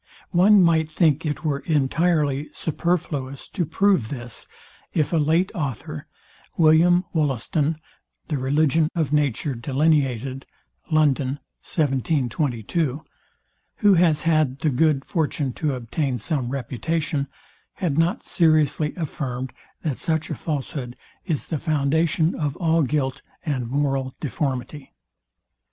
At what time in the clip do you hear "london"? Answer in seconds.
10.89-11.37